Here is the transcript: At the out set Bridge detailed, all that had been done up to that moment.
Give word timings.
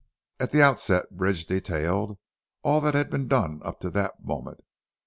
At 0.39 0.49
the 0.49 0.63
out 0.63 0.79
set 0.79 1.15
Bridge 1.15 1.45
detailed, 1.45 2.17
all 2.63 2.81
that 2.81 2.95
had 2.95 3.11
been 3.11 3.27
done 3.27 3.61
up 3.63 3.79
to 3.81 3.91
that 3.91 4.25
moment. 4.25 4.63